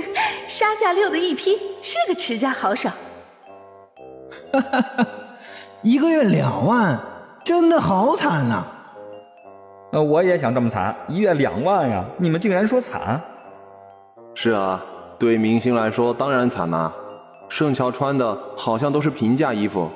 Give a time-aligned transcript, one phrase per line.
[0.46, 2.88] 杀价六的一批，是个持家好手。
[4.52, 5.06] 哈哈哈，
[5.82, 6.98] 一个月两万，
[7.44, 8.64] 真的好惨呐！
[9.92, 12.04] 呃，我也想这么惨，一月两万呀！
[12.18, 13.20] 你们竟然说惨？
[14.34, 14.82] 是啊，
[15.18, 16.92] 对明星来说当然惨啦。
[17.48, 19.88] 盛乔穿的好像都是平价衣服。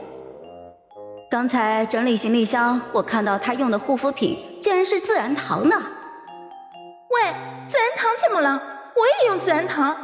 [1.29, 5.77] 刚才整理行李箱，我看到他用的护肤品竟然是自然堂的。
[5.77, 7.35] 喂，
[7.69, 8.63] 自然堂怎么了？
[8.97, 9.97] 我也用自然堂，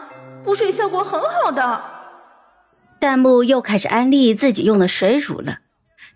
[0.44, 1.82] 补水效果很好的。
[3.00, 5.58] 弹幕又开始安利自己用的水乳了。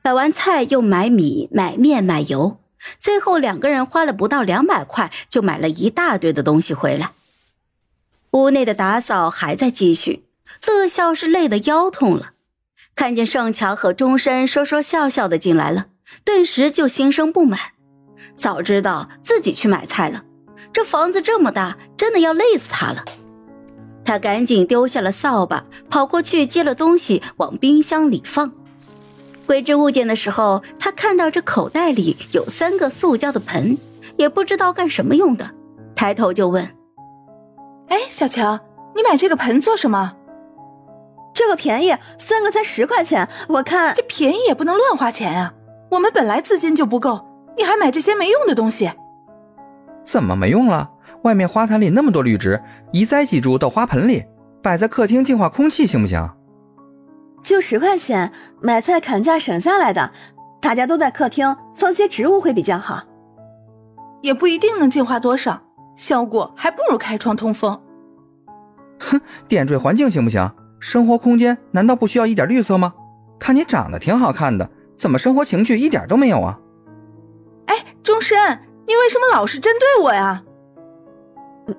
[0.02, 2.59] 买完菜又买米、买面、买油，
[2.98, 7.11] 最后两个人花了不到两百块就买了一大堆的东西回来。
[8.30, 10.25] 屋内的打扫还在继续，
[10.66, 12.30] 乐笑是累得腰痛了，
[12.95, 15.89] 看见盛乔和钟生说说笑笑的进来了，
[16.25, 17.61] 顿时就心生不满。
[18.34, 20.25] 早知道自己去买菜了。
[20.73, 23.05] 这房子这么大，真的要累死他了。
[24.05, 28.53] 他赶紧丢下了扫把，跑过去接了东西往冰箱里放。
[29.47, 33.77] 归置物件的时候，他看到这口袋里有三个塑胶的盆，
[34.17, 35.50] 也不知道干什么用的，
[35.95, 36.64] 抬头就问
[37.89, 38.58] ：“哎，小乔，
[38.95, 40.14] 你买这个盆做什么？
[41.34, 43.28] 这个便宜，三个才十块钱。
[43.48, 45.52] 我看这便宜也不能乱花钱啊，
[45.91, 47.25] 我们本来资金就不够，
[47.56, 48.91] 你还买这些没用的东西。”
[50.11, 50.91] 怎么没用了？
[51.22, 54.25] 外面花坛里那么多绿植，移栽几株到花盆里，
[54.61, 56.28] 摆在客厅净化空气，行不行？
[57.44, 60.11] 就十块钱，买菜砍价省下来的，
[60.61, 63.05] 大家都在客厅放些植物会比较好。
[64.20, 65.62] 也不一定能净化多少，
[65.94, 67.80] 效果还不如开窗通风。
[68.98, 70.50] 哼，点缀环境行不行？
[70.80, 72.92] 生活空间难道不需要一点绿色吗？
[73.39, 76.58] 看你长得挺好看的，怎么生活情趣一点都没有啊？
[77.67, 78.36] 哎，钟深。
[78.91, 80.42] 你为什么老是针对我呀？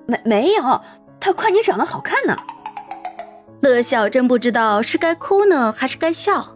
[0.07, 0.81] 没没有，
[1.19, 2.33] 他夸你长得好看呢。
[3.59, 6.55] 乐笑真不知道是该哭呢还是该笑。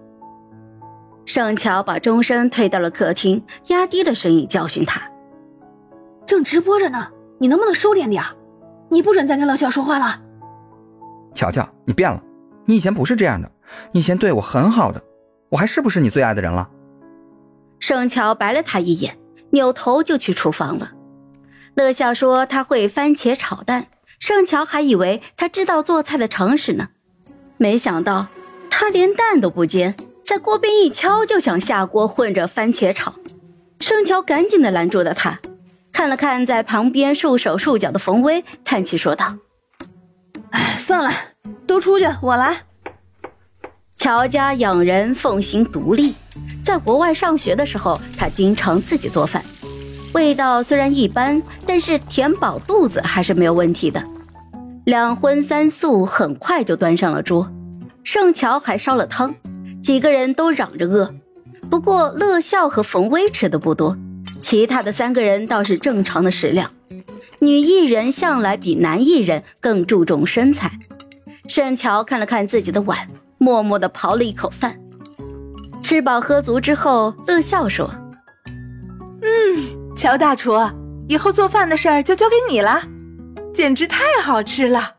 [1.26, 5.02] 盛乔把钟声推到了客厅，压低了声音教训他
[6.26, 8.24] ：“正直播着呢，你能不能收敛点
[8.88, 10.22] 你不准再跟乐笑说话了。”
[11.36, 12.24] 乔乔，你变了，
[12.64, 13.52] 你以前不是这样的，
[13.92, 15.04] 你以前对我很好的，
[15.50, 16.70] 我还是不是你最爱的人了？
[17.78, 19.18] 盛乔白了他一眼。
[19.52, 20.92] 扭头就去厨房了。
[21.76, 23.88] 乐笑说他会番茄炒蛋，
[24.20, 26.90] 盛乔还以为他知道做菜的常识呢，
[27.58, 28.28] 没想到
[28.70, 33.16] 他连蛋都不煎，在锅边一敲就想下锅混着番茄炒。
[33.80, 35.40] 盛乔赶紧的拦住了他，
[35.92, 39.36] 看了看在旁边束手束脚的冯威，叹气说道
[40.52, 41.12] ：“哎，算了，
[41.68, 42.64] 都出去，我来。”
[43.98, 46.16] 乔家养人奉行独立。
[46.66, 49.46] 在国外上学的时候，他经常自己做饭，
[50.14, 54.04] 味道虽然一般，但是填饱肚子还是没有问题的。
[54.84, 57.52] 两荤三素很快就端上了桌，
[58.04, 59.36] 盛乔还烧了汤，
[59.84, 61.14] 几个人都嚷着饿。
[61.70, 63.96] 不过乐笑和冯威吃的不多，
[64.42, 66.72] 其他的三个人倒是正常的食量。
[67.38, 70.80] 女艺人向来比男艺人更注重身材。
[71.48, 74.80] 盛乔看了看自己的碗，默默地刨了一口饭。
[75.86, 77.88] 吃饱喝足之后，乐笑说
[79.22, 80.52] ：“嗯，乔大厨，
[81.08, 82.82] 以后做饭的事儿就交给你了，
[83.54, 84.96] 简直太好吃了。”